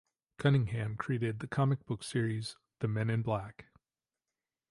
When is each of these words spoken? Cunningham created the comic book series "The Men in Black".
Cunningham 0.39 0.95
created 0.97 1.41
the 1.41 1.47
comic 1.47 1.85
book 1.85 2.01
series 2.03 2.55
"The 2.79 2.87
Men 2.87 3.11
in 3.11 3.21
Black". 3.21 3.67